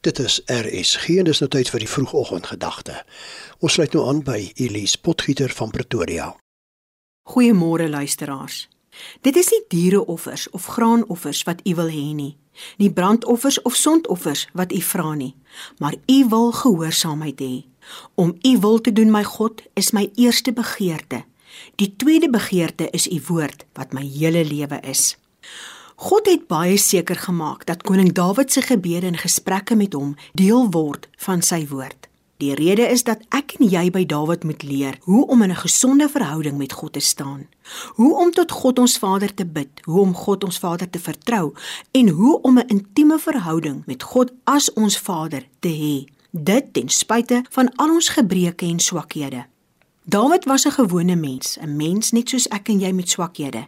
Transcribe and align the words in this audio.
Dit 0.00 0.18
is 0.18 0.42
RSG 0.46 1.08
en 1.18 1.26
dis 1.26 1.40
nou 1.42 1.48
tyd 1.50 1.68
vir 1.72 1.82
die 1.82 1.90
vroegoggendgedagte. 1.90 3.00
Ons 3.58 3.74
sluit 3.74 3.94
nou 3.96 4.04
aan 4.06 4.20
by 4.22 4.36
Elise 4.54 5.00
Potgieter 5.02 5.50
van 5.50 5.72
Pretoria. 5.74 6.28
Goeiemôre 7.26 7.88
luisteraars. 7.90 8.68
Dit 9.26 9.36
is 9.36 9.50
nie 9.50 9.64
diereoffers 9.74 10.46
of 10.54 10.68
graanoffers 10.76 11.42
wat 11.50 11.64
u 11.66 11.74
wil 11.80 11.90
hê 11.90 12.06
nie, 12.14 12.36
nie 12.78 12.90
brandoffers 12.94 13.58
of 13.62 13.74
sondoffers 13.74 14.46
wat 14.54 14.72
u 14.72 14.80
vra 14.82 15.14
nie, 15.18 15.34
maar 15.82 15.98
u 16.06 16.18
wil 16.30 16.52
gehoorsaamheid 16.52 17.42
hê. 17.42 17.66
Om 18.14 18.36
u 18.42 18.58
wil 18.58 18.80
te 18.80 18.92
doen, 18.92 19.10
my 19.10 19.24
God, 19.24 19.62
is 19.74 19.90
my 19.90 20.10
eerste 20.14 20.52
begeerte. 20.52 21.24
Die 21.74 21.96
tweede 21.96 22.30
begeerte 22.30 22.90
is 22.90 23.10
u 23.10 23.18
woord 23.26 23.66
wat 23.74 23.92
my 23.92 24.06
hele 24.06 24.44
lewe 24.44 24.80
is. 24.86 25.16
God 25.98 26.28
het 26.30 26.44
baie 26.46 26.76
seker 26.78 27.18
gemaak 27.18 27.64
dat 27.66 27.80
koning 27.82 28.12
Dawid 28.14 28.52
se 28.52 28.62
gebede 28.62 29.06
en 29.06 29.16
gesprekke 29.18 29.74
met 29.74 29.96
hom 29.98 30.12
deel 30.38 30.68
word 30.70 31.08
van 31.24 31.42
sy 31.42 31.64
woord. 31.66 32.06
Die 32.38 32.52
rede 32.54 32.86
is 32.86 33.02
dat 33.02 33.24
ek 33.34 33.56
en 33.58 33.66
jy 33.66 33.82
by 33.90 34.04
Dawid 34.06 34.46
moet 34.46 34.62
leer 34.62 35.00
hoe 35.08 35.24
om 35.26 35.42
in 35.42 35.50
'n 35.50 35.58
gesonde 35.64 36.08
verhouding 36.08 36.58
met 36.58 36.72
God 36.72 36.92
te 36.92 37.00
staan. 37.00 37.48
Hoe 37.98 38.14
om 38.14 38.30
tot 38.30 38.50
God 38.50 38.78
ons 38.78 38.98
Vader 38.98 39.34
te 39.34 39.46
bid, 39.46 39.70
hoe 39.84 40.00
om 40.00 40.14
God 40.14 40.44
ons 40.44 40.58
Vader 40.58 40.90
te 40.90 40.98
vertrou 40.98 41.52
en 41.90 42.08
hoe 42.08 42.40
om 42.42 42.58
'n 42.58 42.68
intieme 42.68 43.18
verhouding 43.18 43.82
met 43.86 44.02
God 44.02 44.30
as 44.44 44.72
ons 44.72 44.98
Vader 44.98 45.48
te 45.58 45.68
hê. 45.68 46.06
Dit 46.30 46.72
ten 46.72 46.88
spyte 46.88 47.44
van 47.50 47.74
al 47.76 47.90
ons 47.90 48.08
gebreke 48.08 48.66
en 48.66 48.78
swakhede. 48.78 49.46
Dawid 50.08 50.44
was 50.44 50.64
'n 50.64 50.70
gewone 50.70 51.16
mens, 51.16 51.58
'n 51.60 51.76
mens 51.76 52.10
net 52.10 52.28
soos 52.28 52.48
ek 52.48 52.68
en 52.68 52.80
jy 52.80 52.92
met 52.92 53.08
swakhede. 53.08 53.66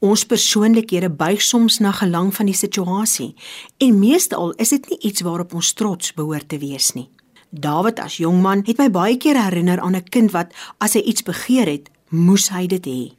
Ons 0.00 0.24
persoonlikhede 0.24 1.10
buig 1.10 1.42
soms 1.42 1.78
na 1.78 1.92
gelang 1.92 2.34
van 2.34 2.46
die 2.46 2.54
situasie 2.54 3.34
en 3.76 3.98
meestal 3.98 4.52
is 4.52 4.68
dit 4.68 4.88
nie 4.88 4.98
iets 4.98 5.20
waarop 5.20 5.54
ons 5.54 5.72
trots 5.72 6.14
behoort 6.14 6.48
te 6.48 6.58
wees 6.58 6.92
nie. 6.92 7.08
Dawid 7.50 8.00
as 8.00 8.16
jong 8.16 8.40
man 8.40 8.62
het 8.64 8.78
my 8.78 8.90
baie 8.90 9.16
keer 9.16 9.42
herinner 9.42 9.80
aan 9.80 9.96
'n 9.96 10.08
kind 10.08 10.30
wat 10.30 10.54
as 10.78 10.92
hy 10.92 11.00
iets 11.00 11.22
begeer 11.22 11.66
het, 11.66 11.90
moes 12.08 12.48
hy 12.48 12.66
dit 12.66 12.86
hê. 12.86 13.12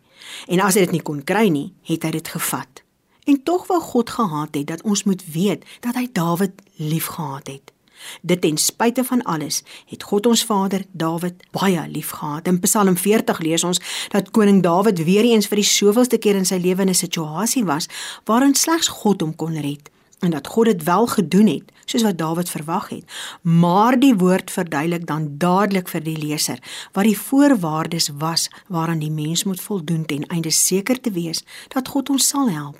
En 0.47 0.59
as 0.59 0.73
hy 0.73 0.79
dit 0.79 0.91
nie 0.91 1.01
kon 1.01 1.23
kry 1.23 1.47
nie, 1.49 1.73
het 1.83 2.03
hy 2.03 2.11
dit 2.11 2.27
gevat. 2.27 2.81
En 3.25 3.43
tog 3.43 3.67
wou 3.67 3.81
God 3.81 4.09
gehad 4.09 4.55
het 4.55 4.67
dat 4.67 4.83
ons 4.83 5.03
moet 5.03 5.23
weet 5.31 5.65
dat 5.79 5.95
hy 5.95 6.07
Dawid 6.11 6.51
liefgehad 6.75 7.47
het. 7.47 7.74
Dit 8.21 8.41
ten 8.41 8.57
spyte 8.57 9.03
van 9.03 9.23
alles 9.23 9.63
het 9.85 10.03
God 10.03 10.25
ons 10.25 10.45
Vader 10.45 10.85
Dawid 10.91 11.43
baie 11.51 11.87
liefgehad. 11.87 12.47
In 12.47 12.59
Psalm 12.59 12.97
40 12.97 13.39
lees 13.39 13.63
ons 13.63 13.81
dat 14.09 14.31
koning 14.31 14.63
Dawid 14.63 15.03
weer 15.03 15.23
eens 15.23 15.47
vir 15.47 15.61
die 15.61 15.69
soveelste 15.69 16.17
keer 16.17 16.35
in 16.35 16.45
sy 16.45 16.57
lewe 16.57 16.81
in 16.81 16.89
'n 16.89 17.03
situasie 17.05 17.65
was 17.65 17.87
waarin 18.25 18.55
slegs 18.55 18.87
God 18.87 19.21
hom 19.21 19.35
kon 19.35 19.61
red 19.61 19.94
en 20.19 20.31
dat 20.31 20.47
God 20.47 20.65
dit 20.65 20.83
wel 20.83 21.07
gedoen 21.07 21.47
het 21.47 21.73
soos 21.85 22.01
wat 22.01 22.17
Dawid 22.17 22.49
verwag 22.49 22.89
het. 22.89 23.03
Maar 23.41 23.99
die 23.99 24.15
woord 24.15 24.51
verduidelik 24.51 25.05
dan 25.07 25.27
dadelik 25.37 25.87
vir 25.87 26.03
die 26.03 26.17
leser 26.17 26.59
wat 26.93 27.05
die 27.05 27.17
voorwaardes 27.17 28.09
was 28.17 28.47
waaraan 28.67 29.03
die 29.03 29.11
mens 29.11 29.43
moet 29.43 29.61
voldoen 29.61 30.05
ten 30.05 30.25
einde 30.27 30.49
seker 30.49 30.99
te 31.01 31.11
wees 31.11 31.43
dat 31.67 31.87
God 31.87 32.09
ons 32.09 32.27
sal 32.27 32.49
help. 32.49 32.79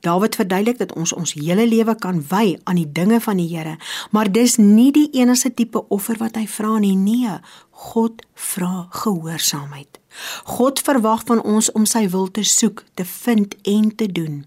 Dawid 0.00 0.34
verduidelik 0.34 0.78
dat 0.78 0.94
ons 0.96 1.12
ons 1.12 1.36
hele 1.36 1.66
lewe 1.68 1.94
kan 1.94 2.22
wy 2.30 2.56
aan 2.64 2.80
die 2.80 2.92
dinge 2.92 3.20
van 3.20 3.36
die 3.36 3.48
Here, 3.56 3.76
maar 4.10 4.32
dis 4.32 4.56
nie 4.56 4.90
die 4.92 5.08
enigste 5.12 5.54
tipe 5.54 5.84
offer 5.88 6.18
wat 6.18 6.36
hy 6.36 6.46
vra 6.50 6.78
nie. 6.78 6.96
Nee, 6.96 7.38
God 7.70 8.24
vra 8.34 8.88
gehoorsaamheid. 8.90 10.00
God 10.44 10.80
verwag 10.80 11.22
van 11.24 11.42
ons 11.42 11.72
om 11.72 11.86
sy 11.86 12.08
wil 12.08 12.30
te 12.30 12.44
soek, 12.44 12.84
te 12.94 13.04
vind 13.04 13.54
en 13.62 13.94
te 13.96 14.06
doen. 14.12 14.44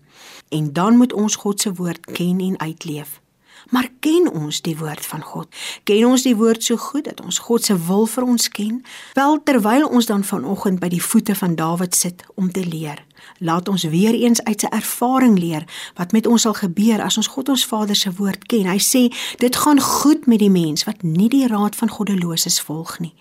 En 0.50 0.74
dan 0.74 0.98
moet 0.98 1.14
ons 1.14 1.36
God 1.36 1.62
se 1.62 1.74
woord 1.74 2.06
ken 2.06 2.40
en 2.40 2.60
uitleef. 2.60 3.20
Maar 3.70 3.90
ken 4.00 4.32
ons 4.32 4.62
die 4.62 4.78
woord 4.78 5.06
van 5.06 5.22
God? 5.22 5.48
Ken 5.84 6.06
ons 6.06 6.24
die 6.24 6.36
woord 6.36 6.64
so 6.64 6.78
goed 6.78 7.06
dat 7.06 7.22
ons 7.22 7.40
God 7.40 7.66
se 7.66 7.76
wil 7.88 8.06
vir 8.10 8.24
ons 8.24 8.50
ken? 8.50 8.82
Wel 9.14 9.38
terwyl 9.44 9.86
ons 9.88 10.06
dan 10.06 10.24
vanoggend 10.24 10.80
by 10.80 10.90
die 10.90 11.04
voete 11.04 11.36
van 11.36 11.56
Dawid 11.56 11.96
sit 11.96 12.24
om 12.36 12.52
te 12.52 12.64
leer, 12.66 13.04
laat 13.38 13.68
ons 13.70 13.84
weer 13.92 14.16
eens 14.16 14.42
uit 14.44 14.64
sy 14.64 14.70
ervaring 14.74 15.38
leer 15.40 15.66
wat 15.98 16.16
met 16.16 16.28
ons 16.28 16.42
sal 16.48 16.56
gebeur 16.58 17.04
as 17.04 17.18
ons 17.20 17.28
God 17.28 17.52
ons 17.54 17.66
Vader 17.68 17.96
se 17.96 18.12
woord 18.18 18.46
ken. 18.50 18.70
Hy 18.70 18.80
sê 18.82 19.02
dit 19.44 19.56
gaan 19.56 19.82
goed 19.84 20.26
met 20.32 20.42
die 20.42 20.52
mens 20.54 20.88
wat 20.88 21.04
nie 21.04 21.30
die 21.30 21.48
raad 21.48 21.76
van 21.76 21.92
goddeloses 21.92 22.62
volg 22.64 22.98
nie, 23.04 23.14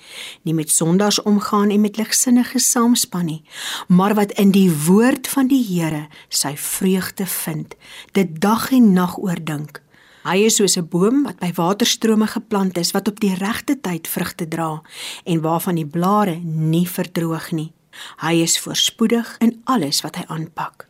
nie 0.46 0.54
met 0.54 0.70
sondaars 0.72 1.20
omgaan 1.22 1.74
en 1.74 1.82
met 1.82 1.98
ligsinnige 1.98 2.62
saamspan 2.62 3.26
nie, 3.28 3.42
maar 3.88 4.14
wat 4.14 4.32
in 4.38 4.54
die 4.54 4.70
woord 4.86 5.28
van 5.28 5.50
die 5.50 5.64
Here 5.68 6.06
sy 6.32 6.54
vreugde 6.56 7.26
vind, 7.26 7.74
dit 8.16 8.40
dag 8.40 8.70
en 8.72 8.92
nag 8.94 9.18
oordink. 9.18 9.82
Hy 10.26 10.44
is 10.44 10.56
soos 10.56 10.76
'n 10.76 10.88
boom 10.88 11.22
wat 11.22 11.38
by 11.38 11.52
waterstrome 11.54 12.26
geplant 12.26 12.78
is 12.78 12.90
wat 12.90 13.08
op 13.08 13.20
die 13.20 13.34
regte 13.34 13.80
tyd 13.80 14.08
vrugte 14.08 14.48
dra 14.48 14.82
en 15.24 15.40
waarvan 15.40 15.74
die 15.74 15.86
blare 15.86 16.40
nie 16.42 16.88
verdroog 16.88 17.50
nie. 17.52 17.72
Hy 18.16 18.42
is 18.42 18.58
voorspoedig 18.58 19.36
in 19.38 19.60
alles 19.64 20.00
wat 20.00 20.16
hy 20.16 20.24
aanpak. 20.26 20.88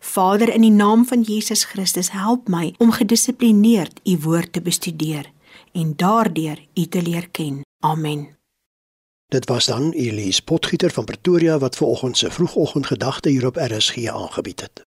Vader 0.00 0.54
in 0.54 0.60
die 0.60 0.74
naam 0.74 1.06
van 1.06 1.22
Jesus 1.22 1.64
Christus 1.64 2.10
help 2.10 2.48
my 2.48 2.74
om 2.78 2.92
gedissiplineerd 2.92 4.00
u 4.04 4.18
woord 4.18 4.52
te 4.52 4.60
bestudeer 4.60 5.30
en 5.72 5.96
daardeur 5.96 6.58
u 6.74 6.84
te 6.86 7.02
leer 7.02 7.28
ken. 7.28 7.62
Amen. 7.80 8.36
Dit 9.28 9.48
was 9.48 9.66
dan 9.66 9.90
Elise 9.90 10.42
Potgieter 10.42 10.90
van 10.90 11.04
Pretoria 11.04 11.58
wat 11.58 11.76
ver 11.76 11.86
oggend 11.86 12.18
se 12.18 12.30
vroegoggendgedagte 12.30 13.28
hier 13.28 13.46
op 13.46 13.56
RSG 13.56 14.06
aangebied 14.06 14.60
het. 14.60 14.87